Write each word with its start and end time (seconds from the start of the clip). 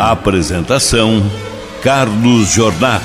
Apresentação 0.00 1.22
Carlos 1.82 2.54
Jornada. 2.54 3.04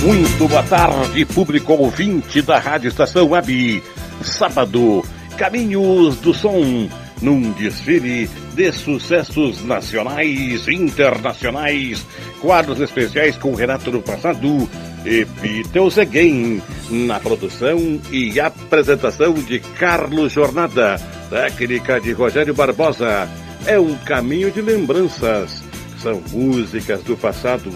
Muito 0.00 0.46
boa 0.46 0.62
tarde, 0.62 1.24
público 1.24 1.72
ouvinte 1.72 2.40
da 2.40 2.56
Rádio 2.56 2.86
Estação 2.86 3.30
Web. 3.30 3.82
Sábado, 4.22 5.04
Caminhos 5.36 6.18
do 6.18 6.32
Som, 6.32 6.88
num 7.20 7.50
desfile 7.50 8.30
de 8.54 8.70
sucessos 8.70 9.64
nacionais 9.64 10.68
e 10.68 10.72
internacionais. 10.72 12.06
Quadros 12.40 12.78
especiais 12.78 13.36
com 13.36 13.52
Renato 13.52 13.90
do 13.90 14.00
Passado 14.00 14.70
e 15.04 15.26
Peter 15.42 15.90
Seguem, 15.90 16.62
na 16.90 17.18
produção 17.18 18.00
e 18.12 18.38
apresentação 18.38 19.34
de 19.34 19.58
Carlos 19.58 20.32
Jornada, 20.32 20.96
técnica 21.28 22.00
de 22.00 22.12
Rogério 22.12 22.54
Barbosa. 22.54 23.28
É 23.66 23.80
um 23.80 23.96
caminho 23.96 24.52
de 24.52 24.62
lembranças 24.62 25.68
são 26.02 26.22
músicas 26.32 27.02
do 27.02 27.16
passado, 27.16 27.70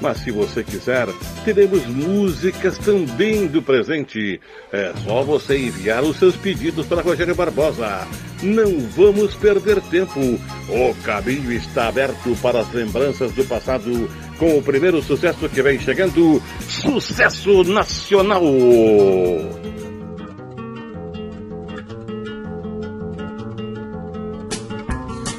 mas 0.00 0.18
se 0.18 0.30
você 0.30 0.62
quiser, 0.62 1.08
teremos 1.44 1.86
músicas 1.86 2.78
também 2.78 3.46
do 3.46 3.62
presente. 3.62 4.40
É 4.72 4.92
só 5.04 5.22
você 5.22 5.58
enviar 5.58 6.02
os 6.04 6.16
seus 6.16 6.36
pedidos 6.36 6.86
para 6.86 7.02
Rogério 7.02 7.34
Barbosa. 7.34 8.06
Não 8.42 8.78
vamos 8.96 9.34
perder 9.34 9.80
tempo. 9.82 10.20
O 10.68 10.94
caminho 11.02 11.52
está 11.52 11.88
aberto 11.88 12.36
para 12.40 12.60
as 12.60 12.72
lembranças 12.72 13.32
do 13.32 13.44
passado 13.44 14.08
com 14.38 14.58
o 14.58 14.62
primeiro 14.62 15.02
sucesso 15.02 15.48
que 15.48 15.62
vem 15.62 15.80
chegando, 15.80 16.40
sucesso 16.68 17.64
nacional. 17.64 18.44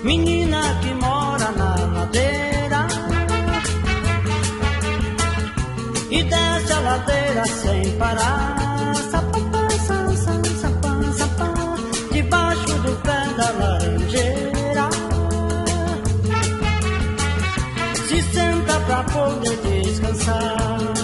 Menina 0.03 0.61
que 0.81 0.93
mora 0.93 1.51
na 1.51 1.75
ladeira. 1.75 2.87
E 6.09 6.23
desce 6.23 6.73
a 6.73 6.79
ladeira 6.79 7.45
sem 7.45 7.97
parar. 7.97 8.95
Sapapá, 9.11 9.69
sapá, 9.87 10.43
sapá, 10.61 11.13
sapá 11.13 11.53
Debaixo 12.11 12.73
do 12.79 12.95
pé 13.03 13.33
da 13.37 13.51
laranjeira. 13.51 14.89
Se 18.07 18.21
senta 18.21 18.79
pra 18.79 19.03
poder 19.03 19.57
descansar 19.57 20.98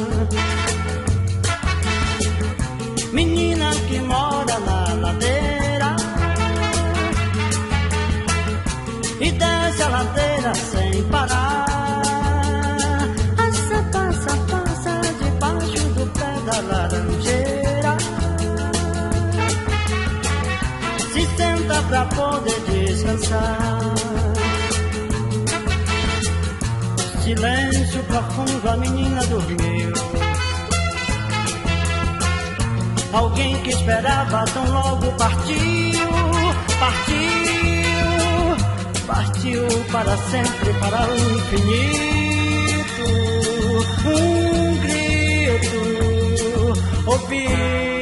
Silêncio 27.23 28.03
profundo, 28.03 28.69
a 28.69 28.77
menina 28.77 29.25
dormiu. 29.27 29.93
Alguém 33.13 33.61
que 33.63 33.69
esperava 33.69 34.45
tão 34.53 34.71
logo 34.71 35.11
partiu, 35.13 36.09
partiu 36.79 37.45
partiu 39.07 39.65
para 39.91 40.17
sempre, 40.17 40.73
para 40.79 41.07
o 41.07 41.15
infinito. 41.37 43.05
Um 44.05 44.77
grito 44.81 45.83
ouviu. 47.05 47.94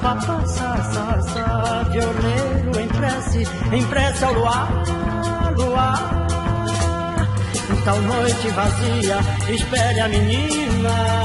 Sapapá, 0.00 0.46
sa, 0.46 1.22
sa, 1.22 1.84
violeiro 1.90 2.80
em 2.80 2.88
prece, 2.88 3.46
em 3.70 3.84
prece 3.84 4.24
ao 4.24 4.32
luar, 4.32 4.68
luar. 5.58 6.26
Tal 7.84 8.00
noite 8.00 8.48
vazia, 8.48 9.18
espere 9.50 10.00
a 10.00 10.08
menina. 10.08 11.22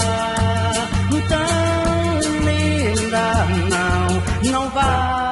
Tão 1.29 2.19
linda, 2.43 3.45
não, 3.69 4.51
não 4.51 4.69
vai. 4.71 5.24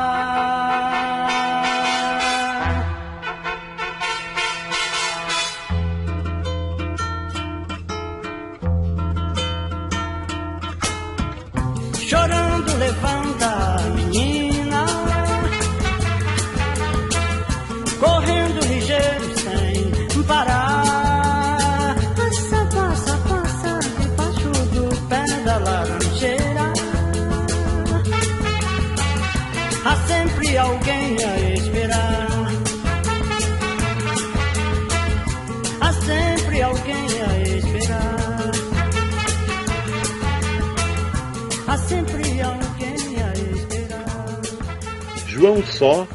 Só, 45.84 46.08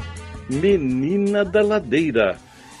Menina 0.49 1.45
da 1.45 1.61
Ladeira, 1.61 2.35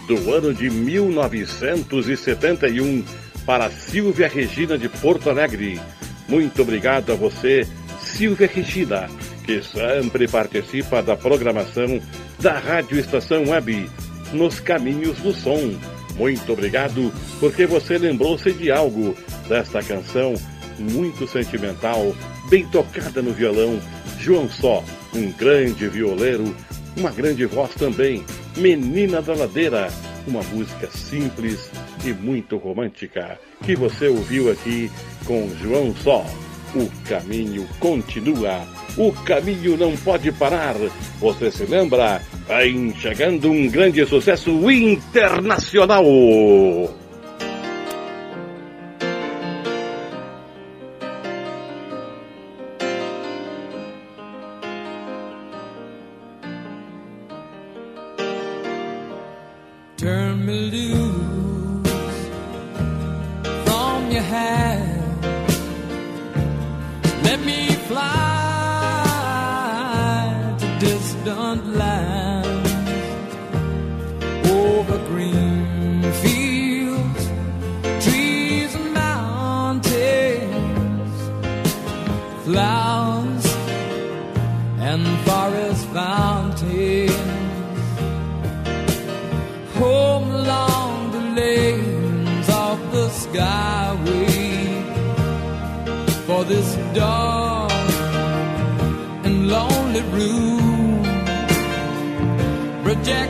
do 0.07 0.33
ano 0.33 0.51
de 0.51 0.71
1971, 0.71 3.05
para 3.45 3.69
Silvia 3.69 4.27
Regina 4.27 4.75
de 4.75 4.89
Porto 4.89 5.29
Alegre. 5.29 5.79
Muito 6.27 6.63
obrigado 6.63 7.11
a 7.11 7.15
você, 7.15 7.67
Silvia 8.01 8.49
Regina, 8.51 9.07
que 9.45 9.61
sempre 9.61 10.27
participa 10.27 11.03
da 11.03 11.15
programação 11.15 12.01
da 12.39 12.57
Rádio 12.57 12.97
Estação 12.97 13.49
Web, 13.49 13.87
nos 14.33 14.59
Caminhos 14.59 15.19
do 15.19 15.31
Som. 15.31 15.75
Muito 16.15 16.51
obrigado, 16.51 17.13
porque 17.39 17.67
você 17.67 17.99
lembrou-se 17.99 18.51
de 18.51 18.71
algo 18.71 19.15
desta 19.47 19.83
canção 19.83 20.33
muito 20.79 21.27
sentimental, 21.27 22.15
bem 22.49 22.65
tocada 22.65 23.21
no 23.21 23.31
violão. 23.31 23.79
João 24.19 24.49
Só, 24.49 24.83
um 25.13 25.31
grande 25.31 25.87
violeiro, 25.87 26.53
uma 26.99 27.11
grande 27.11 27.45
voz 27.45 27.73
também. 27.75 28.23
Menina 28.57 29.21
da 29.21 29.33
Ladeira, 29.33 29.87
uma 30.27 30.43
música 30.43 30.89
simples 30.91 31.71
e 32.05 32.11
muito 32.11 32.57
romântica, 32.57 33.39
que 33.63 33.75
você 33.75 34.07
ouviu 34.07 34.51
aqui 34.51 34.91
com 35.25 35.49
João 35.61 35.95
Só. 35.95 36.25
o 36.75 36.87
caminho 37.07 37.67
continua. 37.79 38.61
O 38.95 39.11
caminho 39.23 39.75
não 39.75 39.95
pode 39.97 40.31
parar. 40.33 40.75
Você 41.19 41.49
se 41.49 41.63
lembra? 41.63 42.21
Vai 42.47 42.93
chegando 42.99 43.49
um 43.49 43.67
grande 43.67 44.05
sucesso 44.05 44.51
internacional. 44.69 46.05
dark 96.93 97.71
and 99.25 99.49
lonely 99.49 100.01
room. 100.13 101.03
Project 102.83 103.28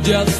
будет 0.00 0.39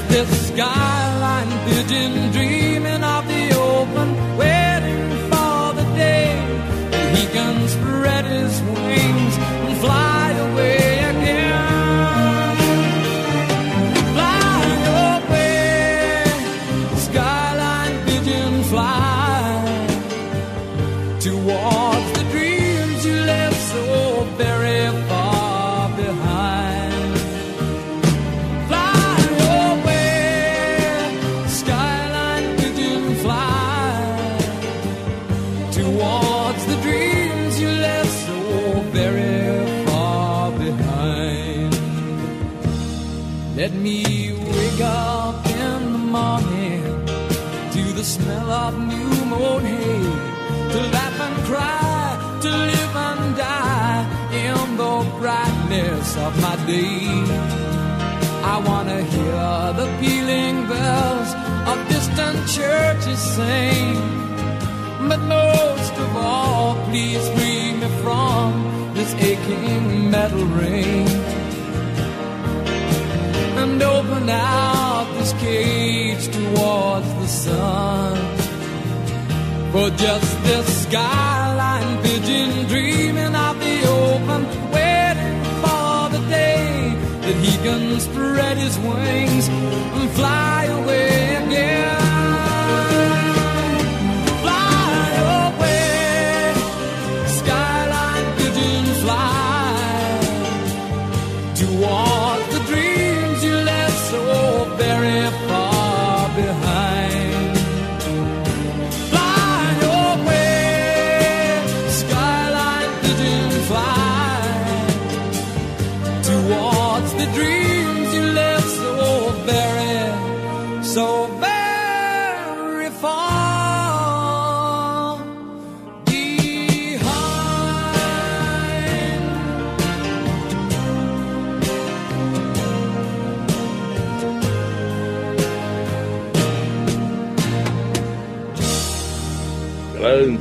Let 43.56 43.73
me 43.73 44.32
wake 44.32 44.81
up 44.81 45.44
in 45.44 45.93
the 45.93 45.99
morning 45.99 46.82
to 47.73 47.82
the 47.99 48.05
smell 48.05 48.49
of 48.49 48.79
new 48.79 49.25
mown 49.26 49.64
hay, 49.64 50.02
to 50.73 50.79
laugh 50.94 51.20
and 51.20 51.37
cry, 51.44 52.38
to 52.43 52.49
live 52.49 52.97
and 53.08 53.37
die 53.37 54.06
in 54.32 54.76
the 54.76 55.19
brightness 55.19 56.17
of 56.17 56.41
my 56.41 56.55
day. 56.64 57.11
I 58.55 58.62
wanna 58.64 59.02
hear 59.02 59.43
the 59.81 59.88
pealing 60.00 60.67
bells 60.69 61.35
of 61.70 61.76
distant 61.88 62.38
churches 62.49 63.19
sing. 63.19 63.96
But 65.08 65.20
most 65.20 65.93
of 65.93 66.17
all, 66.17 66.76
please 66.87 67.29
free 67.31 67.73
me 67.73 67.88
from 68.00 68.94
this 68.94 69.12
aching 69.14 70.08
metal 70.11 70.44
ring 70.44 71.30
open 74.00 74.31
out 74.31 75.06
this 75.19 75.32
cage 75.35 76.25
towards 76.32 77.08
the 77.20 77.26
sun. 77.26 78.17
For 79.73 79.91
just 79.91 80.43
this 80.44 80.85
skyline 80.85 82.02
pigeon 82.02 82.67
dreaming 82.67 83.35
of 83.35 83.55
the 83.61 83.76
open, 84.05 84.41
waiting 84.73 85.38
for 85.62 86.08
the 86.14 86.23
day 86.31 86.97
that 87.25 87.37
he 87.44 87.52
can 87.64 88.00
spread 88.00 88.56
his 88.56 88.79
wings 88.79 89.49
and 89.49 90.11
fly 90.12 90.64
away 90.64 91.37
again. 91.44 92.00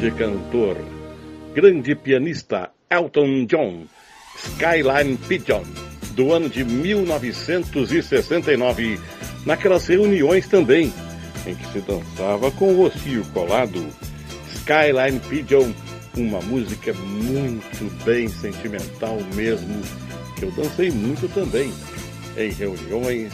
Grande 0.10 0.12
cantor, 0.12 0.78
grande 1.54 1.94
pianista 1.96 2.72
Elton 2.90 3.46
John, 3.46 3.86
Skyline 4.36 5.16
Pigeon, 5.28 5.64
do 6.16 6.34
ano 6.34 6.50
de 6.50 6.64
1969, 6.64 9.00
naquelas 9.46 9.86
reuniões 9.88 10.48
também, 10.48 10.92
em 11.46 11.54
que 11.56 11.72
se 11.72 11.82
dançava 11.82 12.50
com 12.52 12.74
o 12.74 12.82
ossinho 12.84 13.24
colado. 13.34 13.86
Skyline 14.54 15.20
Pigeon, 15.30 15.72
uma 16.18 16.42
música 16.42 16.92
muito 16.94 18.04
bem 18.04 18.28
sentimental 18.28 19.20
mesmo, 19.36 19.80
que 20.38 20.46
eu 20.46 20.52
dancei 20.52 20.92
muito 20.92 21.28
também, 21.30 21.74
em 22.38 22.52
reuniões. 22.52 23.34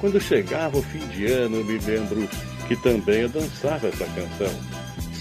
Quando 0.00 0.18
chegava 0.20 0.78
o 0.78 0.82
fim 0.82 1.06
de 1.08 1.26
ano, 1.26 1.64
me 1.64 1.78
lembro 1.78 2.28
que 2.66 2.74
também 2.76 3.20
eu 3.22 3.28
dançava 3.28 3.88
essa 3.88 4.06
canção. 4.06 4.79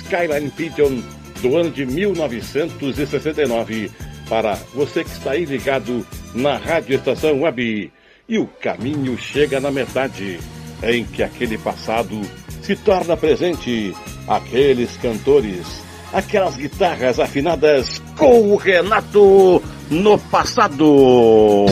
Skyline 0.10 0.50
Pigeon 0.50 1.02
do 1.42 1.56
ano 1.56 1.70
de 1.70 1.86
1969. 1.86 3.92
Para 4.28 4.56
você 4.74 5.04
que 5.04 5.12
está 5.12 5.32
aí 5.32 5.46
ligado 5.46 6.06
na 6.34 6.58
Rádio 6.58 6.96
Estação 6.96 7.42
Web. 7.42 7.92
E 8.28 8.38
o 8.38 8.46
caminho 8.46 9.18
chega 9.18 9.60
na 9.60 9.72
metade, 9.72 10.40
em 10.84 11.04
que 11.04 11.24
aquele 11.24 11.58
passado 11.58 12.22
se 12.62 12.76
torna 12.76 13.18
presente. 13.18 13.96
Aqueles 14.28 14.96
cantores, 14.98 15.66
aquelas 16.14 16.56
guitarras 16.56 17.20
afinadas 17.20 18.00
com 18.16 18.52
o 18.52 18.56
Renato 18.56 19.64
no 19.90 20.20
passado. 20.20 21.66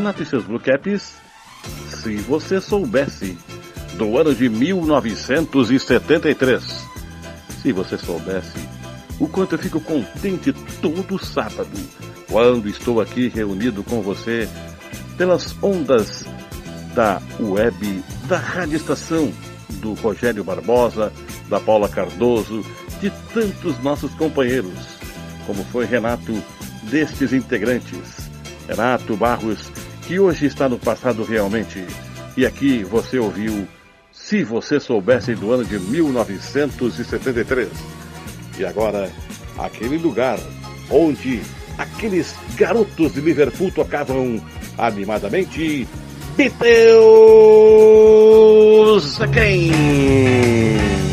Renato 0.00 0.22
e 0.22 0.26
seus 0.26 0.44
Blue 0.44 0.58
Caps, 0.58 1.12
se 1.90 2.16
você 2.16 2.58
soubesse, 2.58 3.36
do 3.98 4.16
ano 4.16 4.34
de 4.34 4.48
1973. 4.48 6.88
Se 7.60 7.70
você 7.70 7.98
soubesse 7.98 8.66
o 9.18 9.28
quanto 9.28 9.56
eu 9.56 9.58
fico 9.58 9.78
contente 9.78 10.54
todo 10.80 11.22
sábado, 11.22 11.68
quando 12.30 12.66
estou 12.66 12.98
aqui 12.98 13.28
reunido 13.28 13.84
com 13.84 14.00
você 14.00 14.48
pelas 15.18 15.54
ondas 15.62 16.24
da 16.94 17.20
web 17.38 18.02
da 18.24 18.38
Rádio 18.38 18.76
Estação, 18.76 19.30
do 19.68 19.92
Rogério 19.92 20.42
Barbosa, 20.42 21.12
da 21.50 21.60
Paula 21.60 21.90
Cardoso, 21.90 22.64
de 23.02 23.10
tantos 23.34 23.78
nossos 23.82 24.14
companheiros, 24.14 24.96
como 25.46 25.62
foi 25.64 25.84
Renato, 25.84 26.42
destes 26.84 27.34
integrantes. 27.34 28.30
Renato 28.66 29.14
Barros, 29.16 29.58
que 30.06 30.18
hoje 30.18 30.46
está 30.46 30.68
no 30.68 30.78
passado 30.78 31.24
realmente. 31.24 31.84
E 32.36 32.46
aqui 32.46 32.84
você 32.84 33.18
ouviu 33.18 33.66
Se 34.12 34.42
Você 34.44 34.78
Soubesse 34.80 35.34
do 35.34 35.52
ano 35.52 35.64
de 35.64 35.78
1973. 35.78 37.68
E 38.58 38.64
agora, 38.64 39.10
aquele 39.58 39.98
lugar 39.98 40.38
onde 40.90 41.40
aqueles 41.78 42.34
garotos 42.56 43.12
de 43.14 43.20
Liverpool 43.20 43.70
tocavam 43.70 44.40
animadamente 44.76 45.86
Beatles 46.36 46.70
Again. 49.20 51.09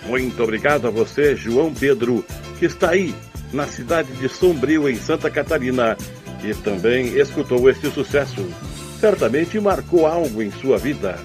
Muito 0.06 0.42
obrigado 0.42 0.88
a 0.88 0.90
você, 0.90 1.36
João 1.36 1.72
Pedro, 1.72 2.24
que 2.58 2.64
está 2.66 2.90
aí, 2.90 3.14
na 3.52 3.68
cidade 3.68 4.12
de 4.14 4.28
Sombrio, 4.28 4.88
em 4.88 4.96
Santa 4.96 5.30
Catarina, 5.30 5.96
e 6.42 6.52
também 6.54 7.16
escutou 7.16 7.70
este 7.70 7.88
sucesso. 7.90 8.44
Certamente 8.98 9.60
marcou 9.60 10.04
algo 10.06 10.42
em 10.42 10.50
sua 10.50 10.78
vida. 10.78 11.16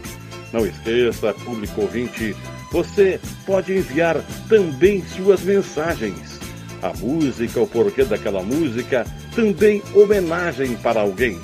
Não 0.53 0.63
esqueça, 0.65 1.33
público 1.33 1.81
ouvinte, 1.81 2.35
você 2.71 3.19
pode 3.45 3.75
enviar 3.75 4.23
também 4.47 5.03
suas 5.15 5.41
mensagens 5.41 6.39
a 6.81 6.93
música, 6.97 7.59
o 7.59 7.67
porquê 7.67 8.03
daquela 8.03 8.41
música, 8.41 9.05
também 9.39 9.81
homenagem 9.95 10.75
para 10.75 10.99
alguém. 10.99 11.39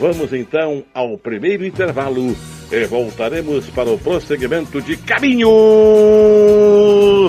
Vamos 0.00 0.32
então 0.32 0.82
ao 0.94 1.18
primeiro 1.18 1.66
intervalo 1.66 2.34
e 2.72 2.84
voltaremos 2.86 3.66
para 3.66 3.90
o 3.90 3.98
prosseguimento 3.98 4.80
de 4.80 4.96
Caminhos 4.96 5.50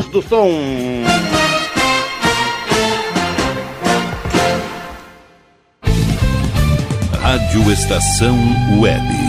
do 0.10 0.22
Som. 0.22 0.52
Rádio 7.22 7.72
Estação 7.72 8.38
Web. 8.80 9.29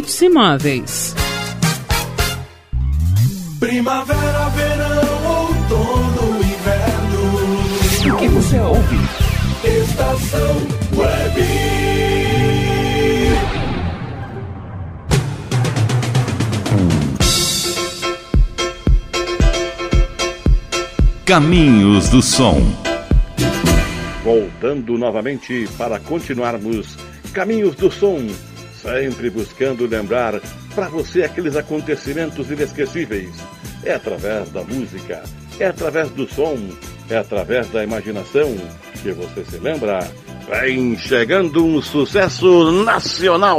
Hits 0.00 0.22
Imóveis. 0.22 1.14
Primavera, 3.58 4.48
verão, 4.48 5.26
outono, 5.26 6.38
inverno. 6.38 8.14
O 8.14 8.16
que 8.16 8.28
você 8.28 8.58
ouve? 8.60 8.96
Estação 9.62 10.56
Web. 10.96 11.42
Caminhos 21.26 22.08
do 22.08 22.22
Som. 22.22 22.62
Voltando 24.24 24.96
novamente 24.96 25.68
para 25.76 26.00
continuarmos 26.00 26.96
Caminhos 27.34 27.76
do 27.76 27.90
Som 27.90 28.26
sempre 28.82 29.30
buscando 29.30 29.86
lembrar 29.86 30.40
para 30.74 30.88
você 30.88 31.22
aqueles 31.22 31.56
acontecimentos 31.56 32.50
inesquecíveis. 32.50 33.30
É 33.84 33.94
através 33.94 34.50
da 34.50 34.62
música, 34.62 35.22
é 35.58 35.66
através 35.66 36.10
do 36.10 36.28
som, 36.28 36.56
é 37.08 37.16
através 37.16 37.68
da 37.68 37.82
imaginação 37.82 38.56
que 39.02 39.12
você 39.12 39.44
se 39.44 39.58
lembra. 39.58 40.00
Vem 40.48 40.96
chegando 40.96 41.64
um 41.64 41.80
sucesso 41.80 42.70
nacional. 42.84 43.58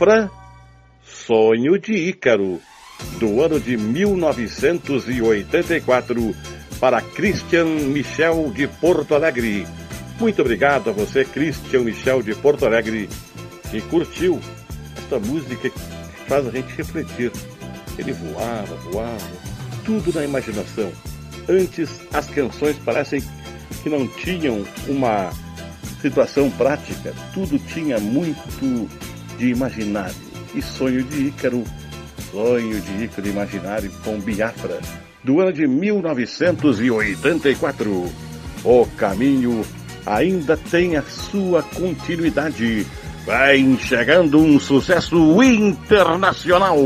Biafra, 0.00 0.30
Sonho 1.04 1.78
de 1.78 1.92
Ícaro, 1.92 2.58
do 3.18 3.42
ano 3.42 3.60
de 3.60 3.76
1984, 3.76 6.34
para 6.80 7.02
Christian 7.02 7.66
Michel 7.66 8.50
de 8.50 8.66
Porto 8.66 9.14
Alegre. 9.14 9.66
Muito 10.18 10.40
obrigado 10.40 10.88
a 10.88 10.92
você, 10.94 11.26
Christian 11.26 11.80
Michel 11.80 12.22
de 12.22 12.34
Porto 12.34 12.64
Alegre, 12.64 13.10
que 13.70 13.82
curtiu 13.82 14.40
esta 14.96 15.18
música 15.18 15.68
que 15.68 15.78
faz 16.26 16.46
a 16.46 16.50
gente 16.50 16.74
refletir. 16.74 17.30
Ele 17.98 18.14
voava, 18.14 18.74
voava, 18.90 19.18
tudo 19.84 20.14
na 20.14 20.24
imaginação. 20.24 20.90
Antes, 21.46 22.00
as 22.14 22.24
canções 22.26 22.78
parecem 22.78 23.22
que 23.82 23.90
não 23.90 24.08
tinham 24.08 24.64
uma 24.88 25.30
situação 26.00 26.50
prática, 26.52 27.12
tudo 27.34 27.58
tinha 27.58 28.00
muito 28.00 28.88
de 29.40 29.48
imaginário 29.48 30.14
e 30.54 30.60
sonho 30.60 31.02
de 31.02 31.28
Ícaro, 31.28 31.64
sonho 32.30 32.78
de 32.78 33.04
Ícaro 33.04 33.26
imaginário 33.26 33.90
com 34.04 34.20
Biafra, 34.20 34.78
do 35.24 35.40
ano 35.40 35.50
de 35.50 35.66
1984. 35.66 38.12
O 38.62 38.84
caminho 38.98 39.64
ainda 40.04 40.58
tem 40.58 40.98
a 40.98 41.02
sua 41.02 41.62
continuidade. 41.62 42.86
Vai 43.24 43.78
chegando 43.80 44.38
um 44.38 44.60
sucesso 44.60 45.42
internacional. 45.42 46.76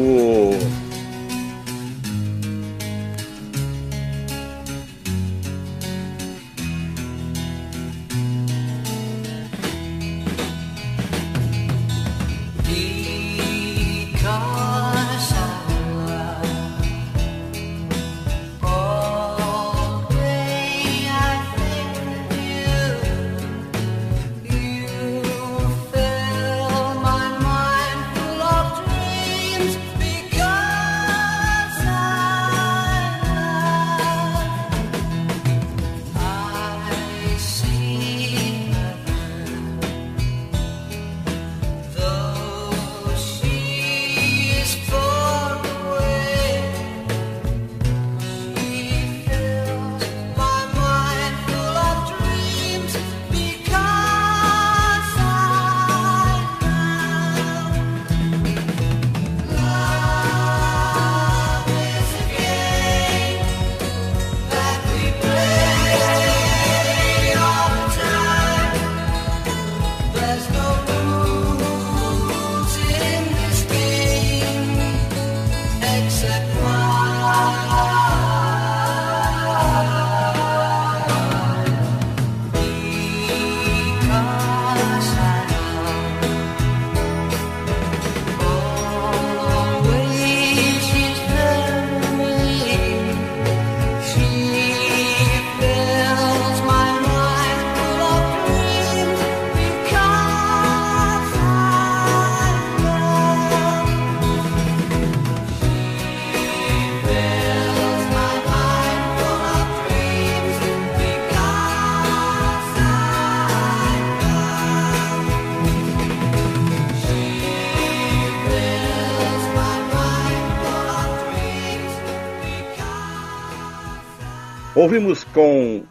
Ouvimos 124.85 125.25
com 125.25 125.83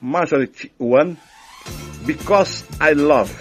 Majority 0.00 0.72
One 0.78 1.18
Because 2.04 2.64
I 2.80 2.94
Love, 2.94 3.34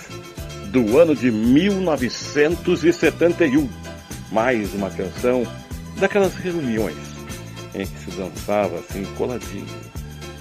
do 0.71 0.97
ano 0.97 1.15
de 1.15 1.29
1971. 1.29 3.69
Mais 4.31 4.73
uma 4.73 4.89
canção 4.89 5.43
daquelas 5.99 6.33
reuniões 6.33 6.97
em 7.75 7.85
que 7.85 7.99
se 7.99 8.09
dançava 8.17 8.79
assim 8.79 9.05
coladinho. 9.15 9.67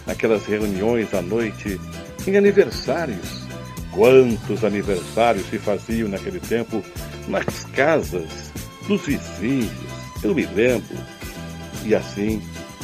Naquelas 0.07 0.47
reuniões 0.47 1.13
à 1.13 1.21
noite, 1.21 1.79
em 2.27 2.39
aniversários. 2.39 3.47
Quantos 3.93 4.65
aniversários 4.65 5.47
se 5.51 5.59
faziam 5.59 6.09
naquele 6.09 6.41
tempo 6.41 6.83
nas 7.29 7.65
casas 7.65 8.51
dos 8.89 9.03
vizinhos, 9.03 9.71
eu 10.23 10.35
me 10.35 10.47
lembro. 10.47 10.97
E 11.85 11.95
assim 11.95 12.41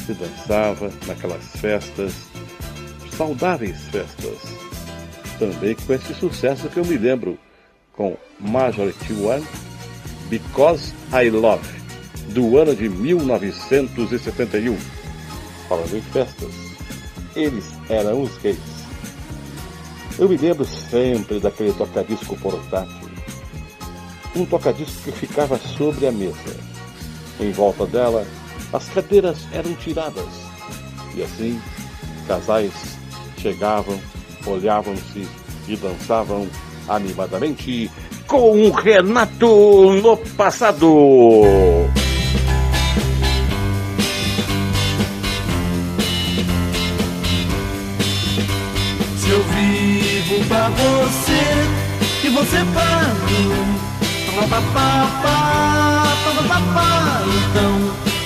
se 0.06 0.14
dançava 0.14 0.90
naquelas 1.06 1.44
festas, 1.56 2.12
saudáveis 3.16 3.78
festas. 3.90 4.38
Também 5.38 5.74
com 5.74 5.92
esse 5.92 6.14
sucesso 6.14 6.68
que 6.68 6.78
eu 6.78 6.84
me 6.84 6.96
lembro, 6.96 7.38
com 7.92 8.16
Majority 8.38 9.12
One, 9.14 9.46
Because 10.28 10.92
I 11.12 11.30
Love, 11.30 11.68
do 12.28 12.58
ano 12.58 12.74
de 12.74 12.88
1971. 12.88 14.76
Falando 15.68 15.96
em 15.96 16.02
festas, 16.02 16.50
eles 17.36 17.64
eram 17.88 18.22
os 18.22 18.36
reis. 18.38 18.58
Eu 20.18 20.28
me 20.28 20.36
lembro 20.36 20.64
sempre 20.64 21.40
daquele 21.40 21.72
tocadisco 21.72 22.36
portátil. 22.36 23.10
Um 24.36 24.44
tocadisco 24.44 25.02
que 25.02 25.12
ficava 25.12 25.58
sobre 25.58 26.06
a 26.06 26.12
mesa. 26.12 26.56
Em 27.40 27.50
volta 27.52 27.86
dela, 27.86 28.26
as 28.72 28.88
cadeiras 28.88 29.38
eram 29.52 29.74
tiradas. 29.74 30.28
E 31.14 31.22
assim, 31.22 31.60
casais 32.26 32.72
chegavam, 33.38 33.98
olhavam-se 34.46 35.26
e 35.68 35.76
dançavam 35.76 36.48
animadamente 36.88 37.90
com 38.26 38.66
o 38.66 38.70
Renato 38.70 39.92
no 40.02 40.16
passado. 40.16 40.86
Se 49.16 49.30
eu 49.30 49.42
vivo 49.42 50.48
pra 50.48 50.68
você 50.68 52.26
e 52.26 52.28
você 52.30 52.56
pra 52.72 53.14
mim, 53.26 53.90
então 57.50 57.99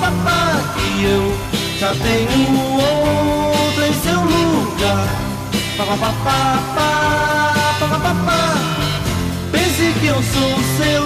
que 0.00 1.04
eu 1.04 1.38
já 1.78 1.92
tenho 1.94 2.54
outro 2.74 3.84
em 3.84 3.92
seu 3.92 4.20
lugar. 4.20 5.08
Pense 9.52 9.92
que 10.00 10.06
eu 10.06 10.22
sou 10.22 10.58
seu 10.78 11.04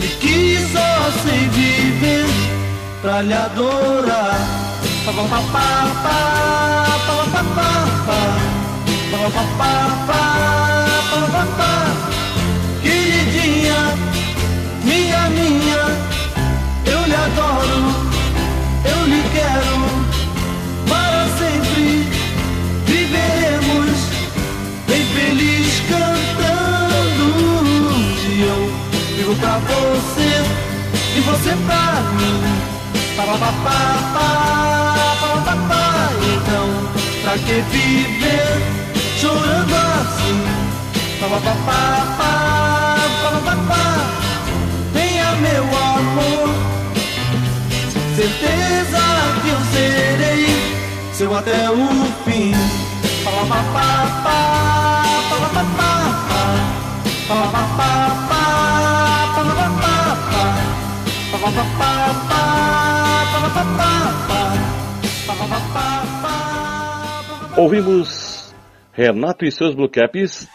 e 0.00 0.08
que 0.20 0.58
só 0.72 1.10
sei 1.22 1.48
viver 1.48 2.26
pra 3.02 3.22
lhe 3.22 3.34
adorar. 3.34 4.38
Queridinha 12.82 14.08
minha, 14.84 15.28
minha, 15.30 16.07
lhe 17.08 17.14
adoro, 17.14 17.80
eu 18.84 19.06
lhe 19.06 19.22
quero, 19.32 19.76
para 20.88 21.26
sempre 21.38 22.06
viveremos 22.84 23.96
bem 24.86 25.04
feliz 25.06 25.82
cantando. 25.88 27.26
E 28.28 28.42
eu 28.42 28.60
vivo 29.16 29.34
pra 29.36 29.58
você 29.58 30.44
e 31.16 31.20
você 31.20 31.56
pra 31.66 32.02
mim. 32.18 32.38
Pá, 33.16 33.24
pá, 33.24 33.38
pá, 33.38 33.52
pá, 33.52 34.26
pá, 35.20 35.56
pá, 35.68 36.10
Então, 36.34 36.68
pra 37.22 37.38
que 37.38 37.56
viver 37.72 38.52
chorando 39.18 39.74
assim? 39.74 40.40
Pá, 41.20 41.26
pá, 41.28 41.40
pá, 41.40 41.52
pá, 42.18 42.30
pá, 43.22 43.30
pá, 43.40 43.56
pá, 43.66 43.88
meu 45.40 45.64
amor. 45.64 46.47
Certeza 48.18 48.98
que 49.44 49.48
eu 49.48 49.60
serei 49.70 50.46
seu 51.12 51.32
até 51.36 51.70
o 51.70 51.76
fim. 52.24 52.50
Ouvimos 67.56 68.52
Renato 68.92 69.44
e 69.44 69.52
seus 69.52 69.76
Blue 69.76 69.88
Caps. 69.88 70.48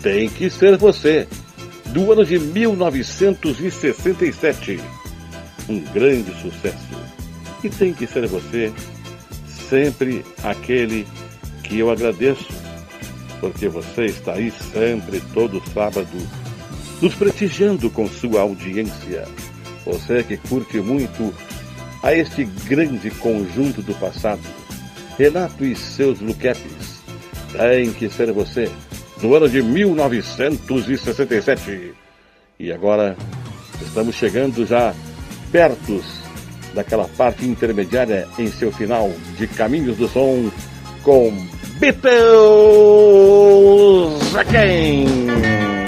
Tem 0.00 0.28
que 0.28 0.48
ser 0.48 0.76
você 0.76 1.26
do 1.86 2.12
ano 2.12 2.24
de 2.24 2.38
1967. 2.38 4.99
Um 5.70 5.78
grande 5.92 6.32
sucesso. 6.42 6.98
E 7.62 7.70
tem 7.70 7.94
que 7.94 8.04
ser 8.04 8.26
você 8.26 8.72
sempre 9.68 10.24
aquele 10.42 11.06
que 11.62 11.78
eu 11.78 11.92
agradeço, 11.92 12.48
porque 13.38 13.68
você 13.68 14.06
está 14.06 14.32
aí 14.32 14.50
sempre, 14.50 15.22
todo 15.32 15.62
sábado, 15.72 16.08
nos 17.00 17.14
prestigiando 17.14 17.88
com 17.88 18.08
sua 18.08 18.40
audiência. 18.40 19.28
Você 19.86 20.24
que 20.24 20.36
curte 20.36 20.80
muito 20.80 21.32
a 22.02 22.12
este 22.12 22.42
grande 22.66 23.08
conjunto 23.12 23.80
do 23.80 23.94
passado. 23.94 24.42
Renato 25.16 25.64
e 25.64 25.76
seus 25.76 26.20
Luquepes. 26.20 27.00
Tem 27.52 27.92
que 27.92 28.08
ser 28.08 28.32
você 28.32 28.68
no 29.22 29.36
ano 29.36 29.48
de 29.48 29.62
1967. 29.62 31.94
E 32.58 32.72
agora 32.72 33.16
estamos 33.80 34.16
chegando 34.16 34.66
já 34.66 34.92
perto 35.50 36.02
daquela 36.74 37.08
parte 37.16 37.44
intermediária 37.44 38.28
em 38.38 38.48
seu 38.48 38.70
final 38.72 39.10
de 39.36 39.46
Caminhos 39.46 39.96
do 39.96 40.08
Som 40.08 40.50
com 41.02 41.32
Beatles 41.78 42.10
Again. 44.36 45.79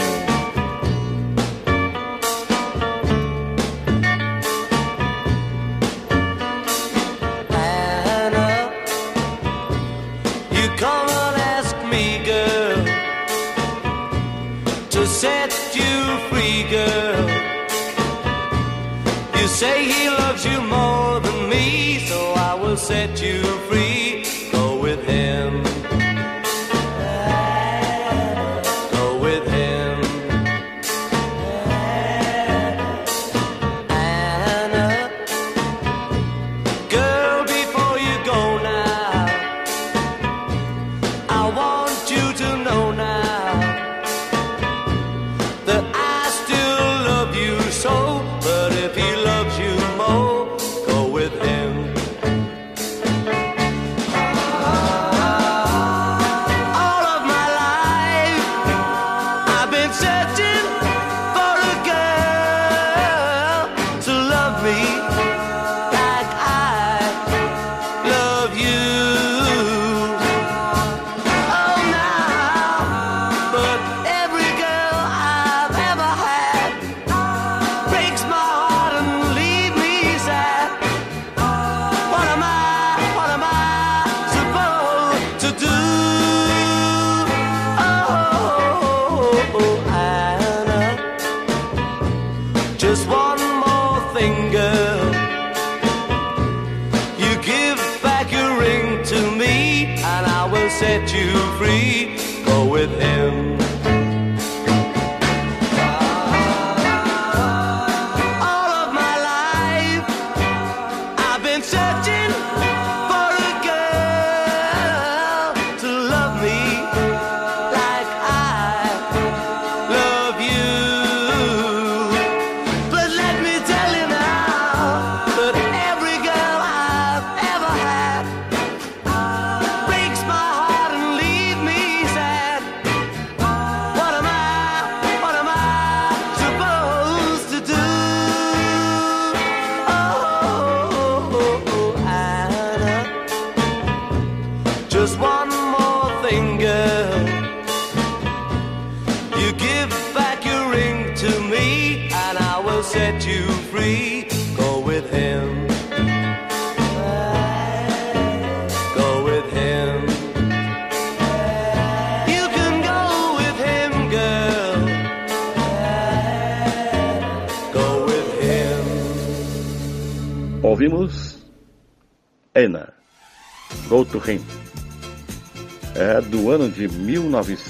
Set 22.83 23.23
you 23.23 23.62
set 100.83 101.15
you 101.15 101.31
free. 101.59 102.17
Go 102.45 102.67
with 102.67 102.91
him. 103.01 103.52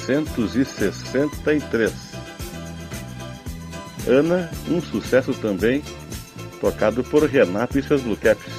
1963. 0.08 1.92
Ana, 4.06 4.48
um 4.68 4.80
sucesso 4.80 5.34
também, 5.34 5.82
tocado 6.60 7.02
por 7.04 7.24
Renato 7.24 7.78
e 7.78 7.82
seus 7.82 8.00
Blue 8.02 8.16
Caps. 8.16 8.52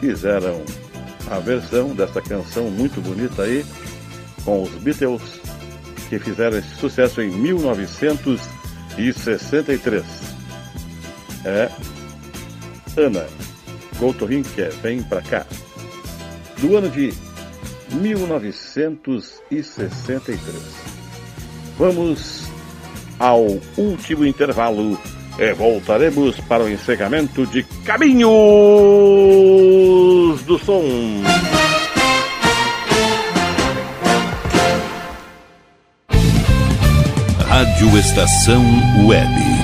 Fizeram 0.00 0.64
a 1.30 1.38
versão 1.38 1.94
dessa 1.94 2.20
canção 2.20 2.68
muito 2.70 3.00
bonita 3.00 3.44
aí 3.44 3.64
com 4.44 4.60
os 4.62 4.70
Beatles, 4.70 5.22
que 6.08 6.18
fizeram 6.18 6.58
esse 6.58 6.74
sucesso 6.74 7.22
em 7.22 7.30
1963. 7.30 10.04
É 11.44 11.70
Ana, 12.96 13.26
Goltorrinque, 13.98 14.68
vem 14.82 15.02
pra 15.02 15.20
cá. 15.22 15.44
Do 16.58 16.76
ano 16.76 16.88
de 16.88 17.12
1963. 17.94 20.38
Vamos 21.78 22.50
ao 23.18 23.46
último 23.76 24.24
intervalo 24.26 24.98
e 25.38 25.52
voltaremos 25.52 26.40
para 26.40 26.64
o 26.64 26.68
encerramento 26.68 27.46
de 27.46 27.62
Caminhos 27.84 28.32
do 30.42 30.58
Som. 30.58 30.82
Rádio 37.48 37.98
Estação 37.98 38.64
Web. 39.06 39.63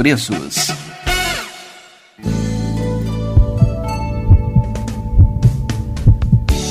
preços. 0.00 0.89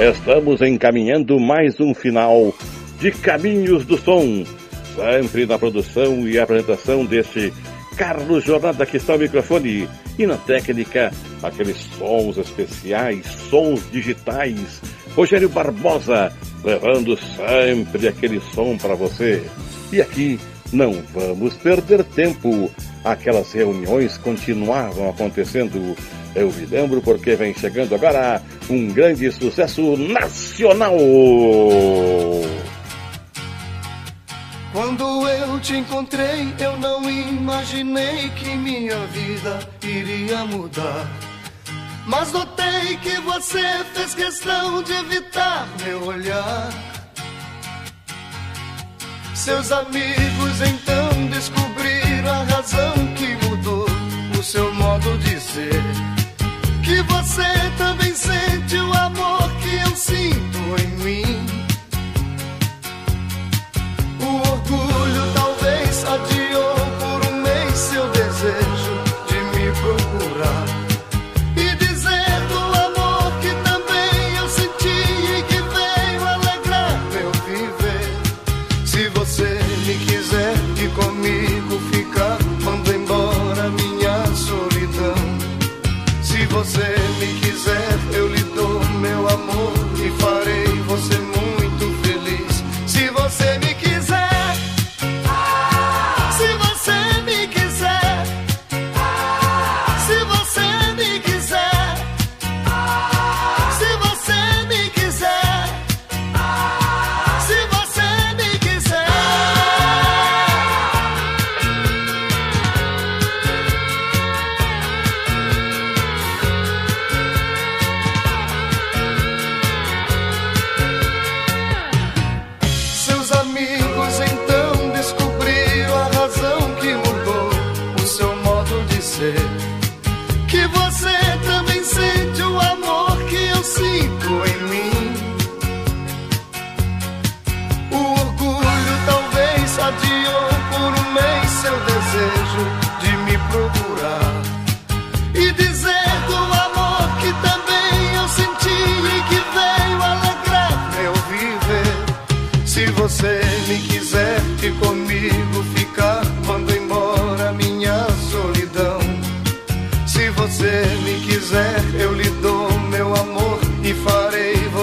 Estamos 0.00 0.62
encaminhando 0.62 1.40
mais 1.40 1.80
um 1.80 1.92
final 1.92 2.54
de 3.00 3.10
Caminhos 3.10 3.84
do 3.84 3.98
Som, 3.98 4.44
sempre 4.94 5.44
na 5.44 5.58
produção 5.58 6.20
e 6.28 6.38
apresentação 6.38 7.04
deste 7.04 7.52
Carlos 7.96 8.44
Jornada 8.44 8.86
que 8.86 8.96
está 8.96 9.14
ao 9.14 9.18
microfone 9.18 9.88
e 10.16 10.24
na 10.24 10.36
técnica 10.36 11.12
aqueles 11.42 11.78
sons 11.98 12.38
especiais, 12.38 13.26
sons 13.50 13.90
digitais. 13.90 14.80
Rogério 15.16 15.48
Barbosa 15.48 16.32
levando 16.62 17.18
sempre 17.18 18.06
aquele 18.06 18.40
som 18.54 18.78
para 18.78 18.94
você. 18.94 19.42
E 19.92 20.00
aqui 20.00 20.38
não 20.72 21.02
vamos 21.14 21.54
perder 21.54 22.04
tempo. 22.04 22.70
Aquelas 23.04 23.52
reuniões 23.52 24.16
continuavam 24.18 25.08
acontecendo. 25.10 25.96
Eu 26.34 26.52
me 26.52 26.66
lembro 26.66 27.00
porque 27.00 27.36
vem 27.36 27.54
chegando 27.54 27.94
agora 27.94 28.42
um 28.68 28.88
grande 28.88 29.30
sucesso 29.32 29.96
nacional. 29.96 30.96
Quando 34.72 35.28
eu 35.28 35.58
te 35.60 35.76
encontrei, 35.76 36.52
eu 36.60 36.76
não 36.76 37.10
imaginei 37.10 38.28
que 38.30 38.54
minha 38.56 38.98
vida 39.06 39.58
iria 39.82 40.44
mudar. 40.44 41.08
Mas 42.06 42.32
notei 42.32 42.96
que 43.02 43.20
você 43.20 43.84
fez 43.94 44.14
questão 44.14 44.82
de 44.82 44.92
evitar 44.92 45.66
meu 45.84 46.04
olhar. 46.04 46.97
Seus 49.38 49.70
amigos 49.70 50.60
então 50.62 51.26
descobriram 51.28 52.28
a 52.28 52.42
razão 52.42 52.92
que 53.14 53.46
mudou 53.46 53.86
o 54.36 54.42
seu 54.42 54.74
modo 54.74 55.16
de 55.18 55.40
ser. 55.40 55.80
Que 56.82 57.00
você 57.02 57.44
também 57.78 58.12
sente 58.16 58.47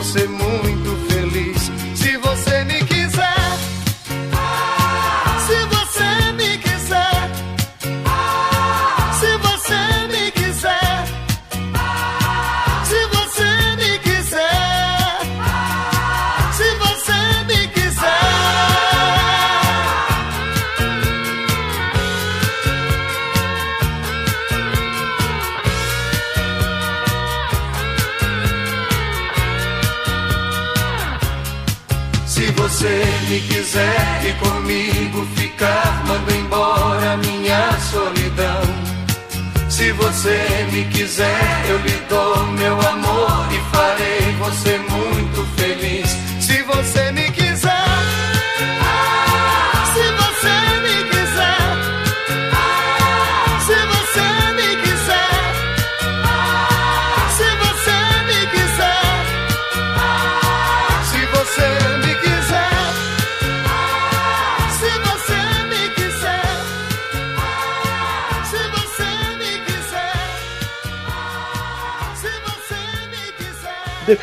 você 0.06 0.28
muito 0.28 0.96
feliz. 0.98 1.15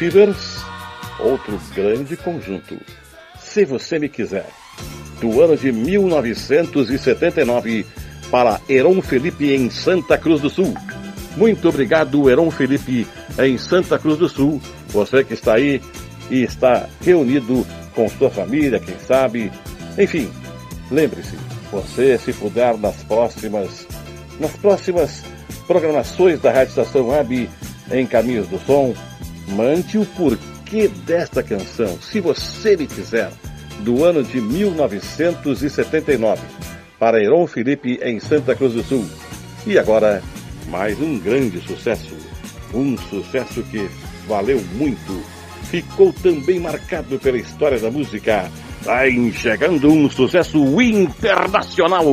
Fevers, 0.02 0.64
outro 1.20 1.60
grande 1.76 2.16
conjunto. 2.16 2.76
Se 3.38 3.64
você 3.64 4.00
me 4.00 4.08
quiser. 4.08 4.48
Do 5.20 5.40
ano 5.40 5.56
de 5.56 5.70
1979 5.70 7.86
para 8.28 8.60
Heron 8.68 9.00
Felipe 9.00 9.54
em 9.54 9.70
Santa 9.70 10.18
Cruz 10.18 10.40
do 10.40 10.50
Sul. 10.50 10.74
Muito 11.36 11.68
obrigado, 11.68 12.28
Heron 12.28 12.50
Felipe 12.50 13.06
em 13.38 13.56
Santa 13.56 13.96
Cruz 13.96 14.18
do 14.18 14.28
Sul. 14.28 14.60
Você 14.88 15.22
que 15.22 15.34
está 15.34 15.54
aí 15.54 15.80
e 16.28 16.42
está 16.42 16.88
reunido 17.00 17.64
com 17.94 18.08
sua 18.08 18.28
família, 18.28 18.80
quem 18.80 18.98
sabe. 19.06 19.52
Enfim, 19.96 20.28
lembre-se, 20.90 21.36
você 21.70 22.18
se 22.18 22.32
puder 22.32 22.76
nas 22.76 22.96
próximas 23.04 23.86
nas 24.40 24.50
próximas 24.56 25.22
programações 25.68 26.40
da 26.40 26.50
Rádio 26.50 26.70
Estação 26.70 27.10
Web 27.10 27.48
em 27.92 28.04
Caminhos 28.04 28.48
do 28.48 28.58
Som, 28.58 28.92
mande 29.48 29.98
o 29.98 30.06
porquê 30.06 30.88
desta 31.06 31.42
canção, 31.42 31.98
se 32.00 32.20
você 32.20 32.76
me 32.76 32.86
quiser, 32.86 33.30
do 33.80 34.04
ano 34.04 34.22
de 34.22 34.40
1979, 34.40 36.40
para 36.98 37.22
Heron 37.22 37.46
Felipe 37.46 37.98
em 38.02 38.20
Santa 38.20 38.54
Cruz 38.54 38.74
do 38.74 38.82
Sul. 38.82 39.06
E 39.66 39.78
agora, 39.78 40.22
mais 40.68 41.00
um 41.00 41.18
grande 41.18 41.60
sucesso, 41.60 42.16
um 42.72 42.96
sucesso 42.96 43.62
que 43.64 43.88
valeu 44.26 44.62
muito, 44.74 45.22
ficou 45.64 46.12
também 46.12 46.60
marcado 46.60 47.18
pela 47.18 47.38
história 47.38 47.78
da 47.78 47.90
música. 47.90 48.50
Está 48.80 49.02
chegando 49.32 49.90
um 49.90 50.10
sucesso 50.10 50.58
internacional. 50.80 52.04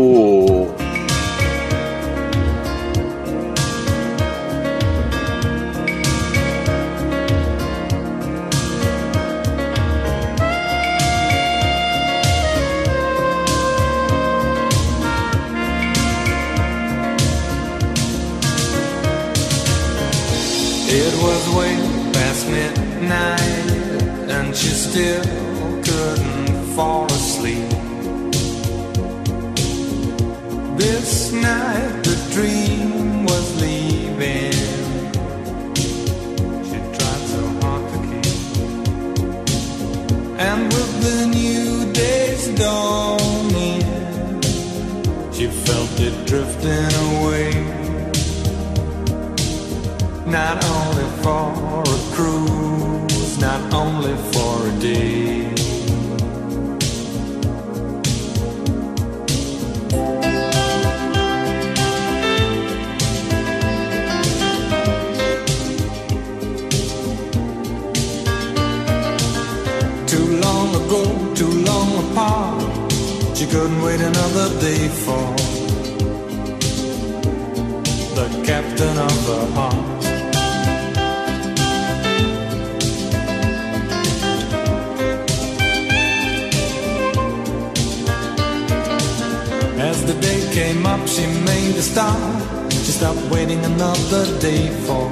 Stopped 93.00 93.32
waiting 93.32 93.64
another 93.64 94.26
day 94.41 94.68
for 94.86 95.10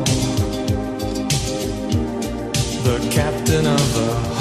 the 2.83 2.99
captain 3.09 3.65
of 3.65 3.95
her 3.95 4.36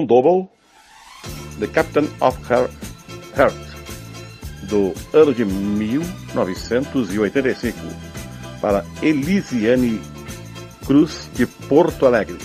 com 0.00 0.06
Double, 0.06 0.48
The 1.58 1.66
Captain 1.66 2.08
of 2.20 2.38
Her 2.50 2.70
Heart, 3.36 3.54
do 4.62 4.94
ano 5.12 5.34
de 5.34 5.44
1985, 5.44 7.76
para 8.60 8.84
Elisiane 9.02 10.00
Cruz, 10.86 11.28
de 11.34 11.44
Porto 11.46 12.06
Alegre. 12.06 12.38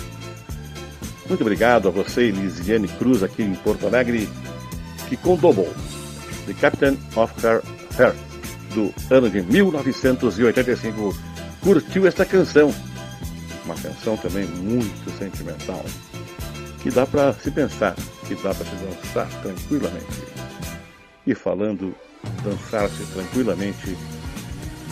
Muito 1.27 1.41
obrigado 1.41 1.87
a 1.87 1.91
você, 1.91 2.23
Elisiane 2.23 2.87
Cruz, 2.87 3.21
aqui 3.23 3.43
em 3.43 3.55
Porto 3.55 3.87
Alegre, 3.87 4.29
que 5.07 5.15
com 5.15 5.37
Double, 5.37 5.69
The 6.45 6.53
Captain 6.59 6.99
of 7.15 7.33
Her 7.45 7.61
Heart, 7.97 8.17
do 8.73 8.93
ano 9.09 9.29
de 9.29 9.41
1985, 9.41 11.15
curtiu 11.61 12.05
esta 12.05 12.25
canção. 12.25 12.75
Uma 13.63 13.75
canção 13.75 14.17
também 14.17 14.45
muito 14.45 15.09
sentimental 15.17 15.85
que 16.85 16.91
dá 16.91 17.03
para 17.03 17.33
se 17.33 17.49
pensar, 17.49 17.95
que 18.27 18.35
dá 18.35 18.53
para 18.53 18.63
se 18.63 18.75
dançar 18.75 19.27
tranquilamente. 19.41 20.05
E 21.25 21.33
falando 21.33 21.95
dançar-se 22.43 23.03
tranquilamente, 23.11 23.97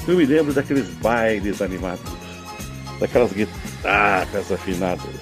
eu 0.07 0.17
me 0.17 0.25
lembro 0.25 0.51
daqueles 0.53 0.87
bailes 1.03 1.61
animados, 1.61 2.01
daquelas 2.99 3.31
guitarras 3.31 4.51
afinadas, 4.51 5.21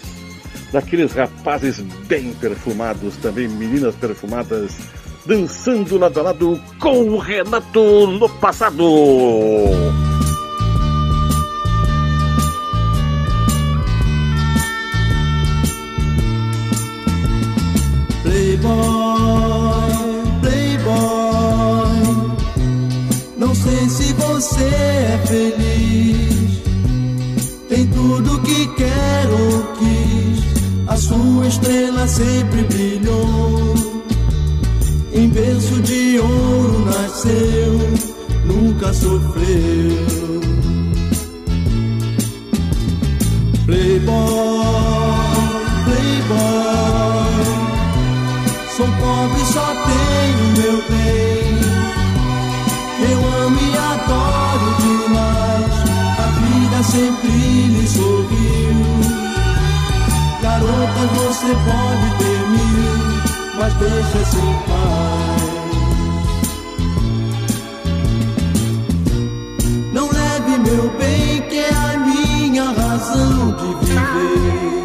daqueles 0.72 1.12
rapazes 1.12 1.82
bem 2.08 2.34
perfumados, 2.36 3.18
também 3.18 3.50
meninas 3.50 3.94
perfumadas, 3.96 4.72
dançando 5.26 5.98
lado 5.98 6.22
a 6.22 6.24
lado 6.24 6.62
com 6.80 7.02
o 7.10 7.18
Renato 7.18 8.08
no 8.08 8.30
passado. 8.40 8.86
Você 24.42 24.64
é 24.64 25.22
feliz. 25.28 26.62
Tem 27.70 27.86
tudo 27.88 28.42
que 28.42 28.68
quer 28.70 29.28
ou 29.30 29.62
quis. 29.76 30.42
A 30.88 30.98
sua 30.98 31.48
estrela 31.48 32.08
sempre 32.08 32.64
brilhou. 32.64 33.76
Em 35.14 35.30
berço 35.30 35.80
de 35.82 36.20
ouro 36.20 36.86
nasceu, 36.86 37.80
nunca 38.46 38.92
sofreu. 38.94 40.42
Playboy, 43.68 44.16
Playboy. 45.86 47.12
Sou 48.76 48.88
pobre, 48.88 49.46
só 49.54 49.68
tenho 49.86 50.58
meu 50.58 50.78
bem. 50.90 51.21
Sempre 56.92 57.30
lhe 57.30 57.88
sorriu. 57.88 58.76
Garota, 60.42 61.02
você 61.16 61.48
pode 61.70 62.08
ter 62.20 62.40
mil, 62.50 62.96
mas 63.58 63.74
deixa 63.76 64.26
sem 64.26 64.54
paz. 64.68 65.42
Não 69.94 70.08
leve 70.12 70.58
meu 70.70 70.90
bem, 70.98 71.42
que 71.44 71.60
é 71.60 71.70
a 71.70 71.98
minha 71.98 72.66
razão 72.66 73.56
de 73.56 73.86
viver. 73.86 74.82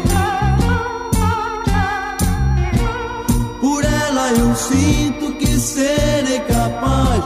Por 3.59 3.83
ela 3.83 4.31
eu 4.31 4.55
sinto 4.55 5.33
que 5.33 5.59
serei 5.59 6.39
capaz 6.39 7.16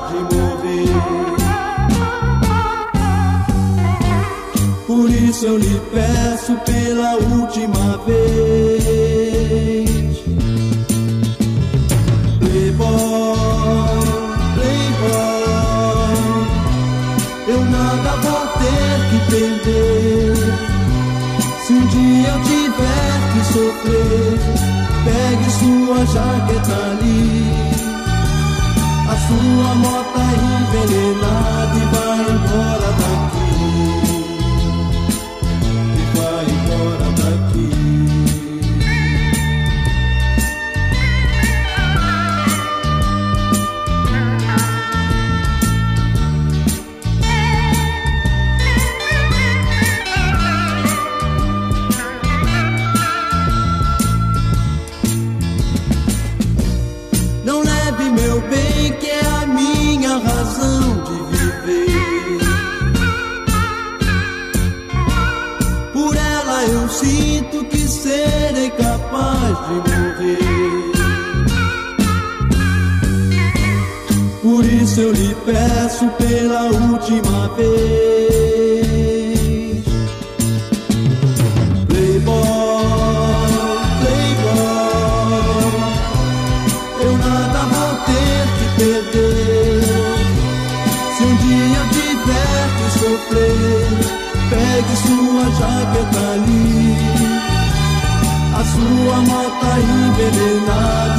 isso 5.42 5.48
eu 5.48 5.58
lhe 5.58 5.82
peço 5.92 6.56
pela 6.66 7.16
última 7.16 7.98
vez. 8.06 8.80
Playboy, 12.40 13.78
Playboy, 14.54 16.14
eu 17.48 17.66
nada 17.66 18.12
vou 18.22 18.48
ter 18.60 18.98
que 19.10 19.18
perder. 19.32 20.36
Se 21.66 21.74
um 21.74 21.88
dia 21.88 22.30
eu 22.30 22.40
tiver 22.44 23.14
que 23.34 23.42
sofrer, 23.46 24.40
pegue 25.06 25.50
sua 25.60 26.00
jaqueta 26.06 26.78
ali, 26.92 27.30
a 29.10 29.16
sua 29.28 29.70
mota 29.76 30.24
envenenada 30.62 31.78
e 31.78 31.86
vai 31.96 32.20
embora 32.30 32.91
de 69.68 69.76
morrer. 69.90 70.92
Por 74.42 74.66
isso 74.66 75.00
eu 75.02 75.12
lhe 75.12 75.36
peço 75.46 76.08
pela 76.18 76.64
última 76.64 77.48
vez. 77.56 78.61
Sua 99.62 99.70
mota 99.70 99.80
envenenada 99.80 101.11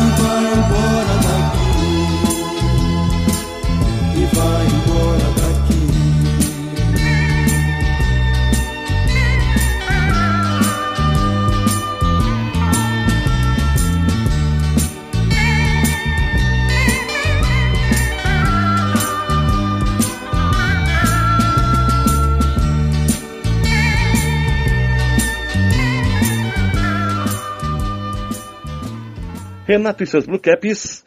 Renato 29.73 30.05
e 30.05 30.07
seus 30.07 30.27
Blue 30.27 30.39
Caps, 30.39 31.03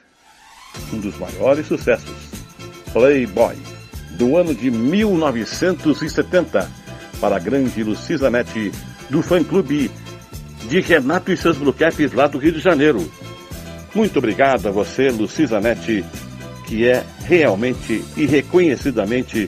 um 0.92 0.98
dos 0.98 1.16
maiores 1.20 1.68
sucessos. 1.68 2.10
Playboy, 2.92 3.56
do 4.18 4.36
ano 4.38 4.56
de 4.56 4.72
1970, 4.72 6.68
para 7.22 7.36
a 7.36 7.40
grande 7.40 7.84
Lucisa 7.84 8.28
Nete, 8.28 8.72
do 9.08 9.22
fã-clube 9.22 9.92
de 10.68 10.80
Renato 10.80 11.32
e 11.32 11.38
seus 11.38 11.58
Blue 11.58 11.74
Caps 11.74 12.12
lá 12.14 12.26
do 12.26 12.40
Rio 12.40 12.54
de 12.54 12.60
Janeiro. 12.60 13.08
Muito 13.94 14.18
obrigado 14.18 14.68
a 14.68 14.72
você, 14.72 15.10
Lucisa 15.10 15.62
Nete, 15.62 16.04
que 16.66 16.88
é 16.88 17.06
realmente 17.20 18.04
e 18.18 18.26
reconhecidamente 18.26 19.48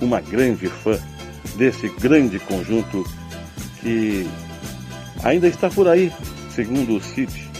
uma 0.00 0.22
grande 0.22 0.68
fã 0.68 0.98
desse 1.56 1.86
grande 2.00 2.38
conjunto 2.38 3.04
que 3.82 4.26
ainda 5.22 5.48
está 5.48 5.68
por 5.68 5.86
aí, 5.86 6.10
segundo 6.54 6.96
o 6.96 7.00
Cid, 7.02 7.52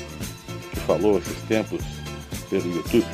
falou 0.87 1.19
esses 1.19 1.41
tempos 1.43 1.81
pelo 2.49 2.75
YouTube. 2.75 3.07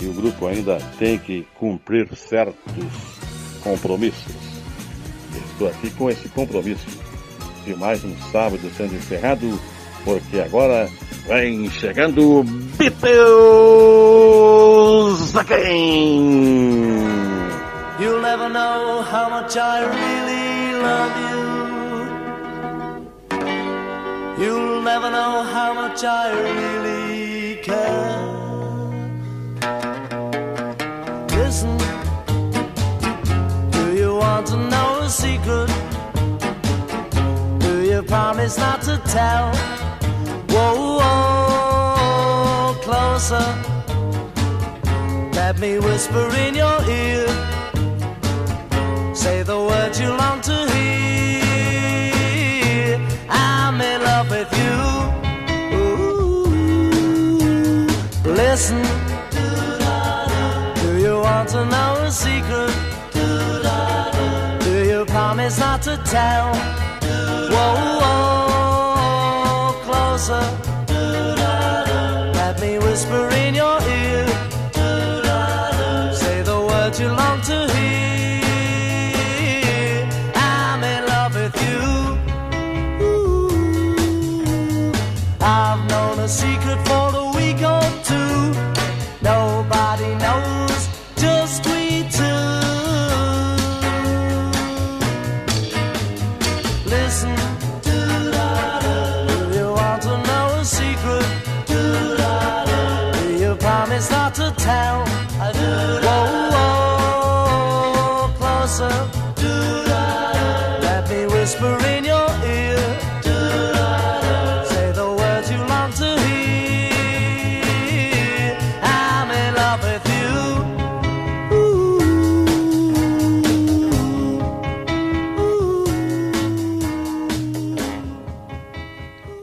E 0.00 0.06
o 0.06 0.12
grupo 0.12 0.46
ainda 0.46 0.78
tem 0.98 1.18
que 1.18 1.46
cumprir 1.58 2.08
certos 2.16 2.56
compromissos. 3.62 4.34
Estou 5.52 5.68
aqui 5.68 5.90
com 5.90 6.10
esse 6.10 6.28
compromisso 6.30 6.86
de 7.64 7.74
mais 7.76 8.02
um 8.04 8.16
sábado 8.32 8.68
sendo 8.76 8.94
encerrado, 8.96 9.60
porque 10.04 10.40
agora 10.40 10.88
vem 11.26 11.70
chegando 11.70 12.42
Beatles 12.76 13.06
again! 15.36 17.02
You'll 18.00 18.20
never 18.20 18.48
know 18.48 19.02
how 19.02 19.28
much 19.30 19.56
I 19.56 19.84
really 19.84 20.74
love 20.82 21.12
you. 24.40 24.71
Never 24.84 25.10
know 25.12 25.44
how 25.44 25.72
much 25.74 26.02
I 26.02 26.32
really 26.32 27.56
care. 27.62 28.18
Listen, 31.38 31.78
do 33.70 33.94
you 33.94 34.16
want 34.16 34.48
to 34.48 34.56
know 34.56 35.00
a 35.02 35.08
secret? 35.08 35.70
Do 37.60 37.82
you 37.82 38.02
promise 38.02 38.58
not 38.58 38.82
to 38.82 39.00
tell? 39.06 39.54
Whoa, 40.50 40.98
whoa, 40.98 42.74
closer. 42.82 43.46
Let 45.32 45.60
me 45.60 45.78
whisper 45.78 46.28
in 46.44 46.56
your 46.56 46.82
ear. 46.90 47.28
Say 49.14 49.44
the 49.44 49.58
words 49.58 50.00
you 50.00 50.08
long 50.08 50.40
to 50.40 50.66
hear. 50.72 51.31
With 54.32 54.52
you. 54.64 54.76
Ooh, 55.76 56.46
listen. 58.24 58.82
Do 60.82 60.90
you 61.04 61.14
want 61.28 61.48
to 61.50 61.60
know 61.72 61.92
a 62.08 62.10
secret? 62.10 62.74
Do 64.66 64.74
you 64.90 65.04
promise 65.06 65.58
not 65.58 65.82
to 65.82 65.94
tell? 66.16 66.46
Whoa, 67.54 67.74
whoa, 68.02 69.72
closer. 69.84 70.61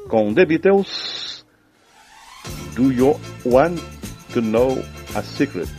Com 0.10 0.34
The 0.34 0.44
Beatles, 0.44 1.46
Do 2.74 2.92
You 2.92 3.16
Want 3.46 3.80
to 4.34 4.42
Know 4.42 4.84
a 5.14 5.22
Secret? 5.22 5.70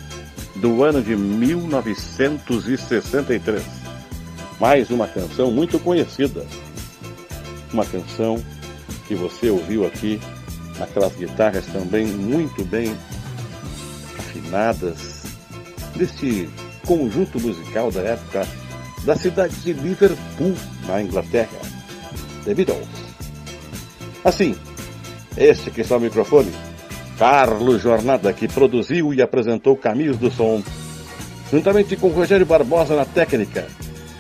Do 0.62 0.85
ano 0.85 1.03
de 1.03 1.16
1963. 1.16 3.64
Mais 4.61 4.89
uma 4.89 5.09
canção 5.09 5.51
muito 5.51 5.81
conhecida. 5.81 6.47
Uma 7.72 7.85
canção 7.85 8.41
que 9.09 9.16
você 9.16 9.51
ouviu 9.51 9.85
aqui, 9.85 10.20
naquelas 10.78 11.16
guitarras 11.16 11.66
também 11.66 12.07
muito 12.07 12.64
bem 12.66 12.97
afinadas, 14.16 15.24
deste 15.97 16.49
conjunto 16.87 17.41
musical 17.41 17.91
da 17.91 18.03
época 18.03 18.47
da 19.05 19.16
cidade 19.16 19.57
de 19.57 19.72
Liverpool, 19.72 20.55
na 20.87 21.03
Inglaterra. 21.03 21.59
The 22.45 22.55
Beatles. 22.55 23.10
Assim, 24.25 24.55
este 25.37 25.71
que 25.71 25.81
está 25.81 25.97
o 25.97 26.01
microfone, 26.01 26.53
Carlos 27.18 27.81
Jornada, 27.81 28.33
que 28.33 28.47
produziu 28.47 29.14
e 29.14 29.23
apresentou 29.23 29.77
Caminhos 29.77 30.18
do 30.18 30.31
Som, 30.31 30.62
juntamente 31.51 31.97
com 31.97 32.09
Rogério 32.09 32.45
Barbosa 32.45 32.95
na 32.97 33.05
técnica, 33.05 33.66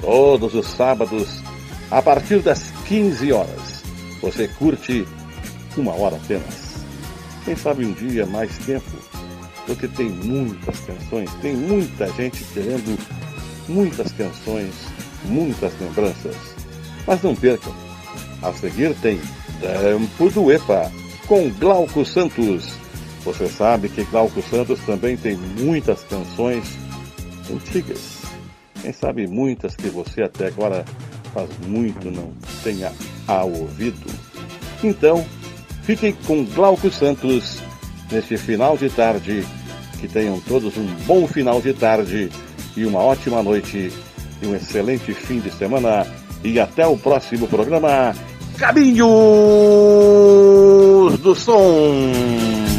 todos 0.00 0.54
os 0.54 0.66
sábados, 0.66 1.42
a 1.90 2.00
partir 2.00 2.40
das 2.40 2.70
15 2.88 3.32
horas. 3.32 3.82
Você 4.22 4.48
curte 4.48 5.06
uma 5.76 5.92
hora 5.92 6.16
apenas. 6.16 6.84
Quem 7.44 7.56
sabe 7.56 7.84
um 7.84 7.92
dia 7.92 8.24
mais 8.26 8.56
tempo, 8.58 8.90
porque 9.66 9.86
tem 9.88 10.08
muitas 10.08 10.78
canções, 10.80 11.30
tem 11.42 11.54
muita 11.54 12.06
gente 12.12 12.42
querendo 12.54 12.98
muitas 13.68 14.12
canções, 14.12 14.74
muitas 15.24 15.72
lembranças. 15.80 16.36
Mas 17.06 17.22
não 17.22 17.34
percam, 17.34 17.74
a 18.42 18.52
seguir 18.52 18.94
tem 18.96 19.20
Tempo 19.60 20.30
do 20.30 20.50
EPA, 20.50 20.90
com 21.26 21.50
Glauco 21.50 22.04
Santos. 22.04 22.72
Você 23.24 23.46
sabe 23.46 23.90
que 23.90 24.04
Glauco 24.04 24.40
Santos 24.42 24.80
também 24.80 25.16
tem 25.16 25.36
muitas 25.36 26.02
canções 26.04 26.64
antigas. 27.52 28.22
Quem 28.80 28.92
sabe 28.92 29.26
muitas 29.26 29.76
que 29.76 29.88
você 29.88 30.22
até 30.22 30.46
agora 30.46 30.84
faz 31.34 31.50
muito 31.66 32.10
não 32.10 32.32
tenha 32.64 32.90
a 33.28 33.44
ouvido. 33.44 34.10
Então, 34.82 35.24
fiquem 35.82 36.14
com 36.26 36.44
Glauco 36.44 36.90
Santos 36.90 37.58
neste 38.10 38.38
final 38.38 38.78
de 38.78 38.88
tarde. 38.88 39.46
Que 40.00 40.08
tenham 40.08 40.40
todos 40.40 40.78
um 40.78 40.86
bom 41.06 41.26
final 41.26 41.60
de 41.60 41.74
tarde 41.74 42.30
e 42.74 42.86
uma 42.86 43.00
ótima 43.00 43.42
noite 43.42 43.92
e 44.40 44.46
um 44.46 44.56
excelente 44.56 45.12
fim 45.12 45.38
de 45.40 45.50
semana. 45.52 46.06
E 46.42 46.58
até 46.58 46.86
o 46.86 46.96
próximo 46.96 47.46
programa 47.46 48.14
Caminhos 48.60 49.08
do 51.20 51.34
Som. 51.34 52.69